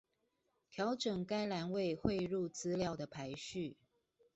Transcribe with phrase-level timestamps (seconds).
[0.71, 3.77] 調整該欄位匯入資料的排序